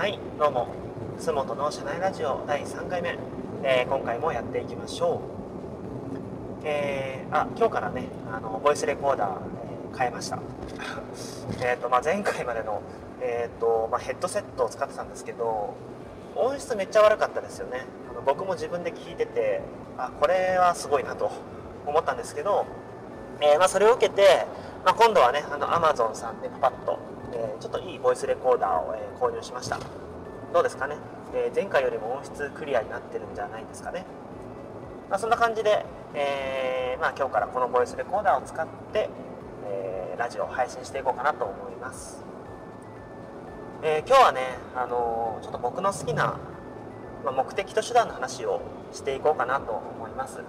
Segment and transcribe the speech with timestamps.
[0.00, 0.66] はいどうも。
[1.18, 3.18] 楠本の社内ラジオ第3回目、
[3.62, 5.20] えー、今回もやっていきましょ
[6.62, 6.62] う。
[6.64, 9.36] えー、あ今日からねあのボイスレコーダー、
[9.92, 10.38] えー、変えました。
[11.60, 12.80] えと、まあ、前回までの、
[13.20, 15.74] えーとまあ、ヘッドセットを使ってたんですけど
[16.34, 17.84] 音質めっちゃ悪かったですよね。
[18.10, 19.60] あの僕も自分で聞いてて
[19.98, 21.30] あこれはすごいなと
[21.84, 22.64] 思ったんですけど、
[23.42, 24.46] え、まあ、それを受けて、
[24.82, 26.98] まあ、今度はねあの Amazon さんでパパッと
[27.32, 29.78] えー、ちょっといいボイスレコーダーを、えー、購入しました。
[30.52, 30.96] どうですかね、
[31.32, 34.04] えー、前回よりも音質クリアになってるんじゃないですかね、
[35.08, 39.08] まあ、そんな感じで、えまあ、今日からこのボイスレコーダーを使って、
[39.64, 42.24] えラジオを配信していこうかなと思います、
[43.82, 46.36] え今日はね、あのちょっと僕の好きな、
[47.24, 48.60] まあ、目的と手段の話を
[48.92, 50.40] していこうかなと思います。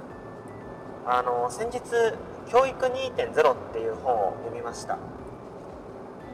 [1.06, 1.82] あの先日
[2.52, 4.98] 「教育2.0」っていう本を読みました。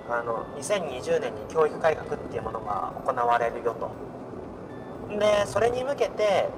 [0.09, 3.91] あの2020年に教育改革っていうものが行われるよと。
[5.17, 6.49] でそれに向けて、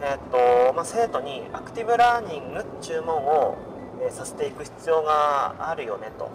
[0.00, 3.56] えーとまあ、生徒にアクティブラーニング注文を、
[4.02, 6.30] えー、させていく必要があるよねと、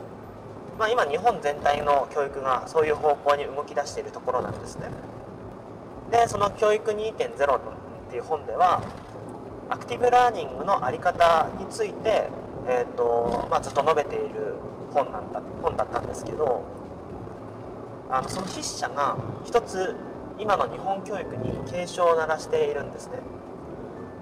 [0.78, 4.90] まあ、今日本全体の教育がそういう方向に動き出しているところなんですね。
[6.12, 7.60] でその「教育2.0」っ
[8.10, 8.82] ていう本では
[9.70, 12.28] アクティブラーニングの在り方について、
[12.68, 14.56] えーとまあ、ずっと述べている
[14.94, 16.64] 本なんだ本だったんですけど
[18.10, 19.96] あのその筆者が一つ
[20.38, 23.20] 今の日本教育に警鐘を鳴らしているんですね、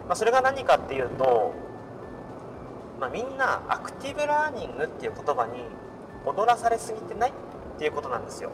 [0.08, 1.54] まあ、それが何かっていうと、
[3.00, 5.64] まあ、みんなアクティブラーニングっていう言葉に
[6.26, 7.34] 踊らされすぎてないっ
[7.80, 8.52] ていうことなんですよ。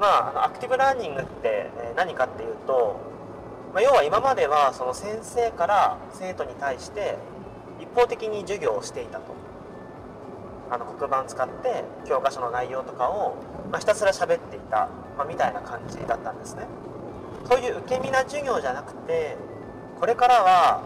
[0.00, 3.00] まあ、あのアクティブラーニングって何かっていうと、
[3.74, 7.18] まあ、要は今まではその先生から生徒に対して
[7.82, 9.34] 一方的に授業をしていたと。
[10.70, 13.36] あの黒板使って教科書の内容とかを、
[13.70, 14.88] まあ、ひたすら喋っていた、
[15.18, 16.66] まあ、みたいな感じだったんですね。
[17.44, 19.36] そういう受け身な授業じゃなくて
[20.00, 20.82] これからは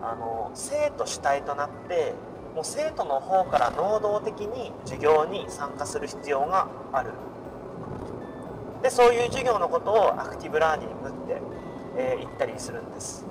[0.00, 2.14] あの生徒主体となって
[2.54, 7.10] もう生徒の方から能動的に授業に参加する必要がある。
[8.82, 11.42] でそういう授業のことをアクティブラーニングって、
[11.96, 13.26] えー、言ったりするんです。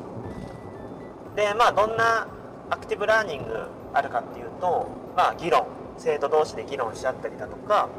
[1.36, 2.28] でまあどんな
[2.70, 5.66] アクティブラーニングあるかっていうとまあ、議論
[5.98, 7.90] 生徒同士で議論し合ったりだとか、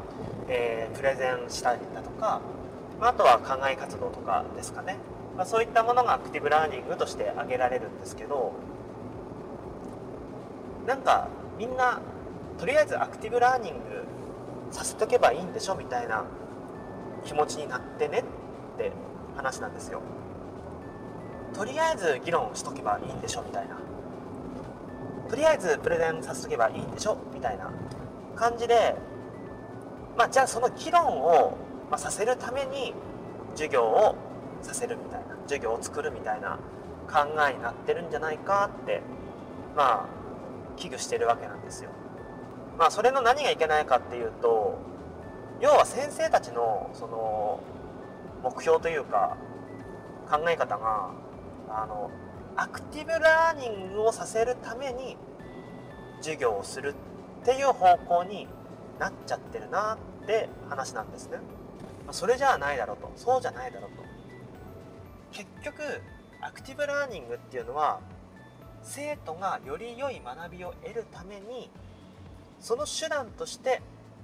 [0.47, 2.39] えー、プレゼンしたりだとか、
[2.97, 4.95] まあ、あとは課外活動とかですかね、
[5.35, 8.53] まあ、そういったものがアクティブラーニングとして挙げられるんですけど
[10.87, 11.27] なんか
[11.57, 11.99] みんな
[12.57, 13.79] とりあえずアクティブラーニング
[14.71, 16.23] させとけばいいんでしょみたいな
[17.25, 18.93] 気持ちになってねって
[19.35, 20.01] 話なんですよ。
[21.53, 23.77] とりあえず議論しとけばいいんでしょみたいな。
[25.29, 27.71] とりあえずプレゼンさせとけばいいんでしょみたいな
[28.35, 28.95] 感じで、
[30.17, 31.57] まあ、じゃあその議論を、
[31.91, 32.93] まさせるために
[33.53, 34.15] 授業を
[34.61, 36.59] させるみたいな授業を作るみたいな
[37.11, 39.01] 考えになってるんじゃないかって
[39.75, 40.05] まあ
[40.77, 41.89] 危惧してるわけなんですよ。
[42.77, 44.77] まあそれの何がいけないかっていうと
[45.61, 47.59] 要は先生たちのその
[48.43, 49.35] 目標というか
[50.29, 51.09] 考え方が
[51.69, 52.11] あの
[52.59, 55.15] アクティブラーニングをさせるために
[56.17, 56.93] 授業をする
[57.41, 58.49] っていう方向に
[58.99, 61.37] なっちゃってるなって話なんですね。
[62.11, 63.13] それじゃないだろうと。
[63.15, 64.03] そうじゃないだろうと。
[65.31, 66.01] 結局
[66.41, 68.01] アクティブラーニングっていうのは
[68.83, 71.69] 生徒がより良い学びを得るために
[72.59, 73.81] その手段として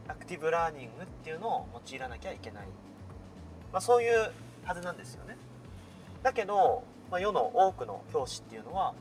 [0.09, 2.67] アクティブラーニングっていうのを用いらなきゃいけない、
[3.71, 4.33] まあ、そういう
[4.65, 5.37] はずなんですよね。
[6.21, 8.93] だけどまあ、世の多くの教師っていうのは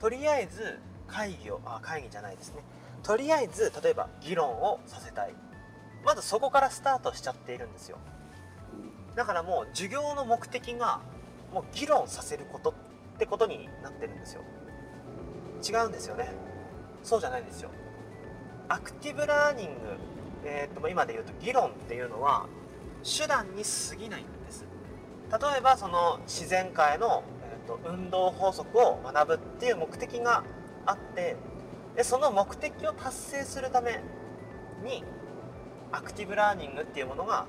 [0.00, 2.62] とりあえず会議をあ会議じゃないですね。
[3.02, 5.34] とりあえず例えば議論をさせたい。
[6.04, 7.98] まずそこからスタートしちゃっているんですよ。
[9.14, 11.00] だからもう授業の目的が
[11.52, 12.74] もう議論させることっ
[13.18, 14.42] てことになってるんですよ。
[15.66, 16.30] 違うんですよね。
[17.02, 17.70] そうじゃないんですよ。
[18.68, 19.72] アクティブラーニング、
[20.44, 22.46] えー、っと今で言うと議論っていうのは
[23.02, 24.64] 手段に過ぎないんです。
[25.30, 30.44] 例えばその自然界の、えーと、運動法則を学ぶっていう目的が
[30.86, 31.36] あって
[31.96, 34.02] でその目的を達成するため
[34.84, 35.02] に
[35.90, 37.46] アクティブラーニングっていうものが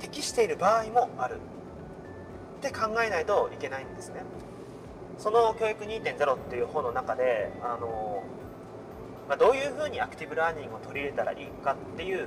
[0.00, 1.36] 適している場合もある
[2.58, 4.22] って考えないといけないんですね。
[5.18, 8.24] その教育2.0っていう本の中であの、
[9.28, 12.26] まあ、どういうふうにアクティブラーニングを取り入れたらいいかっていう、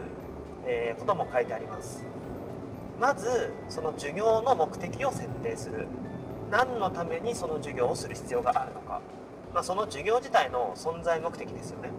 [0.66, 2.06] えー、ことも書いてあります。
[3.00, 5.88] まずその授業の目的を設定する
[6.50, 9.02] 何のためにその授業をする必要があるのか、
[9.54, 11.90] まあ、その授業自体の存在目的ですよね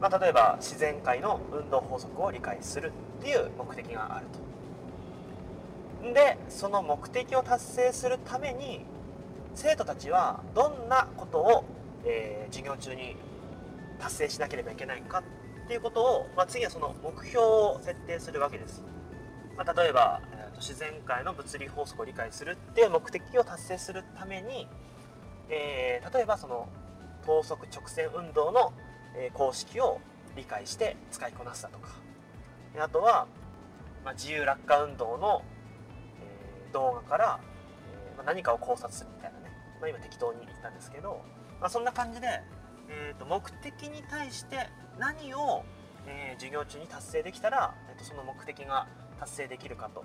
[0.00, 4.26] まあ、例えば自然界の運動法則を理解するっていう目的がある
[6.02, 6.12] と。
[6.14, 8.84] でその目的を達成するために
[9.54, 11.64] 生徒たちはどんなことを、
[12.04, 13.16] えー、授業中に
[13.98, 15.24] 達成しなければいけないか
[15.64, 18.84] っていうことを、まあ、次はその目標を設定するわけです。
[19.58, 24.66] まあ、例えば、えーと、自然界の物理法則を理解するっていう目的を達成するために、
[25.50, 26.68] えー、例えばその
[27.26, 28.72] 等速直線運動の、
[29.16, 30.00] え、公式を
[30.36, 31.90] 理解して使いこなすだとか。
[32.78, 33.26] あとは、
[34.04, 35.42] まあ、自由落下運動の、
[36.70, 37.40] え、動画から、
[38.12, 39.50] えま、何かを考察するみたいなね、
[39.80, 41.22] まあ、今適当に言ったんですけど、
[41.60, 42.28] まあ、そんな感じで
[42.88, 44.68] えーと、目的に対して
[44.98, 45.64] 何を、
[46.06, 48.86] え、授業中に達成できたら、えーと、その目的が
[49.18, 50.02] 達成できるかと、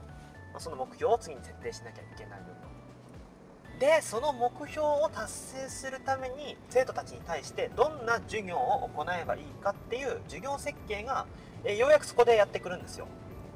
[0.52, 3.80] まあ、その目標を次に設定しなきゃいけないよと。
[3.80, 11.26] でその目標を達成するために生徒たちに対してどんな授業を行えばいいかっていう授業設計が、
[11.66, 13.08] え、ようやくそこでやってくるんですよ。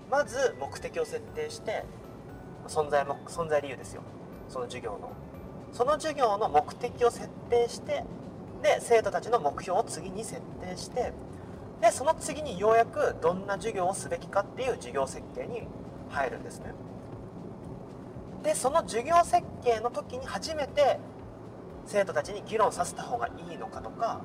[0.10, 1.84] まず目的を設定して
[2.68, 4.02] 存在も存在理由ですよ
[4.50, 5.12] その授業の
[5.74, 8.04] その授業の目的を設定して
[8.62, 11.14] で生徒たちの目標を次に設定して
[11.82, 15.68] でその次にようやくどんな授業をすべきかっていう授業設計に
[16.10, 16.74] 入るんですね。
[18.44, 21.00] でその授業設計の時に初めて
[21.86, 24.22] 生徒たちに議論させた方がいいのかとか、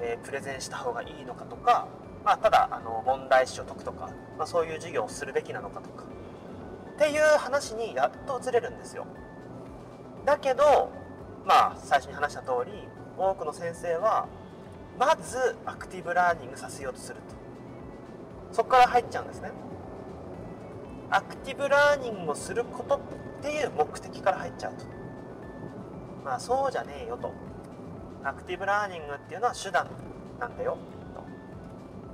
[0.00, 1.86] えー、プレゼンした方がいいのかとか、
[2.24, 6.04] まあ、ただあの問題集を解くとか、まあ、そういう授業をするべきなのかとか
[6.94, 9.06] っていう話にやっと移れるんですよ。
[10.24, 10.90] だけど
[11.44, 12.72] まあ最初に話した通り
[13.18, 14.28] 多くの先生は
[14.98, 18.54] まずアクティブラーニングさせようとすると。
[18.54, 19.50] そこから入っちゃうんですね。
[21.10, 23.00] アクティブラーニングをすることっ
[23.42, 24.84] ていう目的から入っちゃうと。
[26.24, 27.32] まあそうじゃねえよと。
[28.24, 29.88] アクティブラーニングっていうのは手段
[30.38, 30.76] なんだよ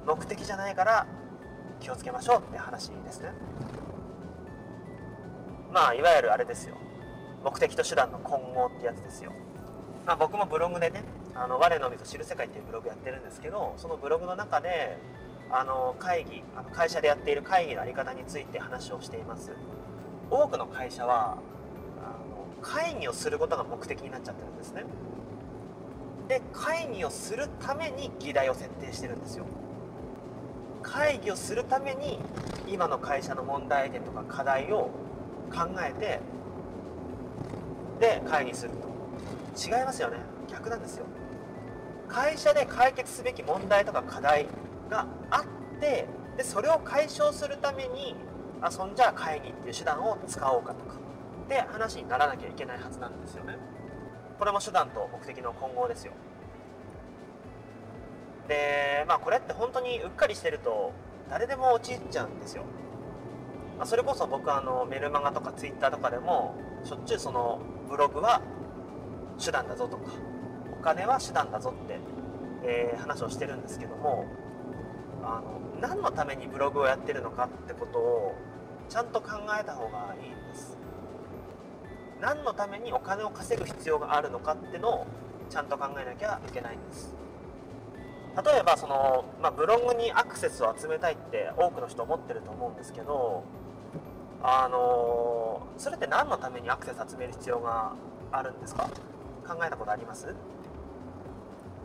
[0.06, 0.14] と。
[0.14, 1.06] 目的じゃないから
[1.80, 3.32] 気をつけましょうって話ですね。
[5.72, 6.76] まあいわゆるあれですよ。
[7.44, 9.32] 目的と手段の混合ってやつですよ。
[10.06, 11.04] まあ、僕もブログでね
[11.40, 14.98] 「あの我のみぞ知る世界」っていうブログやってるんですけどそのブログの中で
[15.50, 19.52] あの会議あの会社でやっている会議の在り方について話をしています。
[20.30, 21.38] 多くの会社は
[22.02, 24.84] あの会議をすることが目的になっちゃってるんですね。
[26.26, 29.46] で会議をするために議題を設定してるんですよ。
[30.82, 32.18] 会議をするために
[32.66, 34.90] 今の会社の問題点とか課題を
[35.50, 36.20] 考えて
[38.00, 38.88] で会議すると。
[39.58, 40.18] 違いますよね。
[40.48, 41.06] 逆なんですよ。
[42.08, 44.46] 会社で解決すべき問題とか課題
[44.90, 46.06] があって
[46.36, 48.16] でそれを解消するために
[48.60, 51.08] あそんじゃあ会議っていう手段を使おうかとか。
[51.48, 53.56] って話にならなきゃいけないはずなんですよね。
[54.38, 56.12] これも手段と目的の混合ですよ。
[58.46, 60.92] でまあこれって本当にうっかりしてると
[61.30, 62.64] 誰でも陥っちゃうんですよ、
[63.76, 67.60] まあ、それこそ僕あのメルマガとかツイッターとかでもしょっちゅうその
[67.90, 68.40] ブログは
[69.38, 70.12] 手段だぞとか
[70.80, 71.98] お金は手段だぞって、
[72.62, 74.26] えー、話をしてるんですけども
[75.22, 78.34] あの何のためにブログをやってるのかってことを
[78.88, 79.28] ちゃんと考
[79.60, 80.78] えた方がいいんです。
[82.20, 85.06] 何のためにお金を稼ぐ必要があるのかってのを
[85.50, 87.14] ちゃんと考えなきゃいけないんです。
[88.44, 93.42] 例えばその、まあ、ブログにアクセスを集めたいって多くの人思ってると思うんですけど
[94.42, 97.94] あのそれって何のためにアクセス集める必要が
[98.30, 98.88] あるんですか？
[99.46, 100.34] 考えたことあります、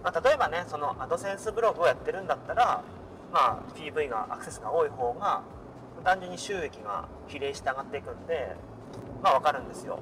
[0.03, 2.83] まあ、例えばねそのアドセンスブログをやってるんだったら、
[3.31, 5.41] まあ、PV がアクセスが多い方が
[6.03, 8.55] 単純に収益が比例して上がっていくんで
[9.22, 10.00] まあ分かるんですよ。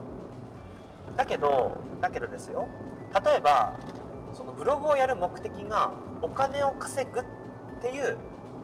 [1.16, 2.68] だけどだけどですよ。
[3.14, 3.78] 例えば
[4.34, 5.92] そのブログをやる目的が
[6.22, 7.24] お金を稼ぐっ
[7.82, 8.18] ていう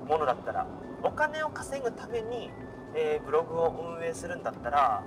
[0.07, 0.65] ものだったら
[1.03, 2.49] お金を稼ぐために、
[2.95, 5.03] えー、ブログを運営するんだったら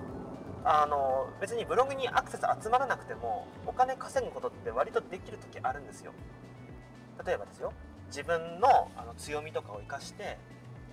[0.65, 6.13] あの別にブログにアクセス集まらなくてもお金稼ぐことって割とできる時あるんですよ。
[7.25, 7.73] 例えばですよ
[8.09, 10.39] 自分のあの強みとかを生かして、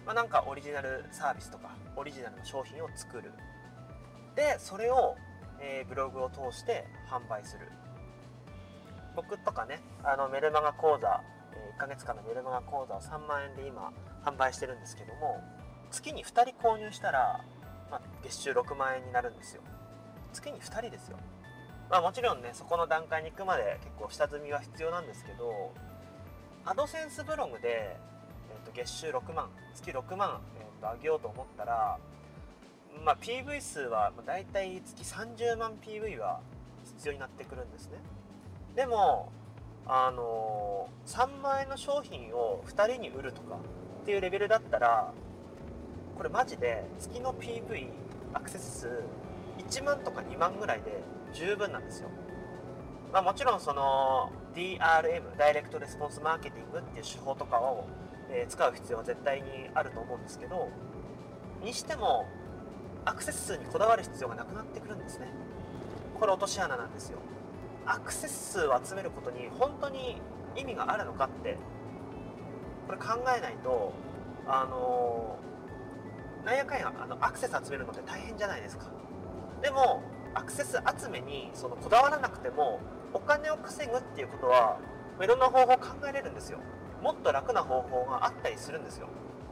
[0.06, 3.32] まあ、なんかオリジナルサービスとかオリジナルの商品を作る。
[4.36, 5.16] でそれを、
[5.60, 7.68] えー、ブログを通して販売する。
[9.16, 13.92] 僕とかねあのメルマガ講座、え1ヶ月間のメルマガ講座を3万円で今
[14.24, 15.42] 販売してるんですけども
[15.90, 17.44] 月に2人購入したら
[17.89, 19.62] まあ、月収6万円になるんですよ。
[20.34, 21.17] 月に2人ですよ。
[21.89, 25.72] まあもちろんねそこの段階に行くまで結構下積みは必要なんですけど
[26.65, 27.98] アドセンスブログで、
[28.50, 31.98] えー、と月収6万月6万、えー、と上げようと思ったら
[33.06, 36.41] まあ PV 数はだいたい月30万 PV は
[36.84, 38.00] 必要になってくるんですね。
[38.75, 39.32] でも
[39.86, 43.56] あの3万円の商品を2人に売るとか
[44.01, 45.13] っていうレベルだったら
[46.18, 47.90] これマジで月の PV
[48.34, 48.90] アクセス数
[49.60, 52.10] 1万とか2万ぐらいで十分なんですよ、
[53.14, 57.86] まあ、もちろんその DRM ダイレクトレスポンスマーケティングっていう手法とかを、
[58.32, 60.70] え、使う必要は絶対にあると思うんですけど
[61.64, 62.26] にしても
[63.06, 65.28] アクセス数にこだわる必要がなくなってくるんですね。
[66.20, 67.20] これ落とし穴なんですよ。
[67.86, 70.20] アクセス数を集めることに本当に
[70.58, 71.58] 意味があるのかって
[72.86, 73.94] これ考えないと
[74.46, 75.38] あの
[76.48, 78.86] なんやかんやあのアクセス集めるのって大変じゃないですか。
[79.62, 80.01] でも
[80.34, 82.80] アクセス集めにそのこだわらなくても
[83.12, 84.80] お金を稼ぐっていうことは
[85.22, 86.60] いろんな方法考えれるんですよ。
[87.04, 89.10] もっと楽な方法があったりするんですよ。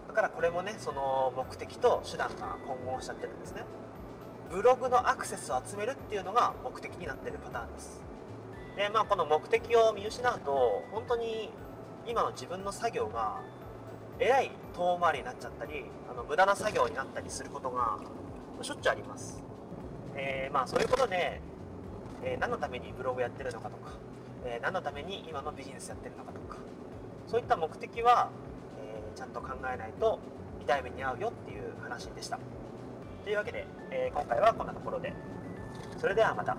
[0.08, 3.64] だからこれもねその目的と手段が混合しちゃってるんですね。
[4.50, 8.02] ブログのアクセスを集めるっていうのが目的になってるパターンです。
[8.78, 11.52] でまあこの目的を見失うと本当に
[12.08, 13.42] 今の自分の作業が
[14.20, 18.00] えらい遠回りになっちゃったりあの無駄な作業になったりすることが
[18.62, 19.44] しょっちゅうあります、
[20.16, 21.42] えー、まあそういうことで、
[22.24, 23.92] えー、何のためにブログやってるのかとか、
[24.46, 26.58] えー、何のために今のビジネスやってるのかとか
[27.28, 28.30] そういった目的は、
[28.78, 30.20] えちゃんと考えないと
[30.62, 32.38] 痛い目に遭うよっていう話でした。
[33.24, 35.12] というわけで、え今回はこんなところで。
[35.98, 36.56] それではまた。